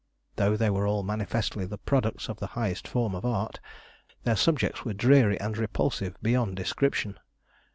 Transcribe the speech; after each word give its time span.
Though 0.37 0.57
they 0.57 0.71
were 0.71 0.87
all 0.87 1.03
manifestly 1.03 1.67
the 1.67 1.77
products 1.77 2.27
of 2.27 2.39
the 2.39 2.47
highest 2.57 2.87
form 2.87 3.13
of 3.13 3.23
art, 3.23 3.59
their 4.23 4.35
subjects 4.35 4.83
were 4.83 4.93
dreary 4.95 5.39
and 5.39 5.55
repulsive 5.55 6.17
beyond 6.23 6.55
description. 6.55 7.19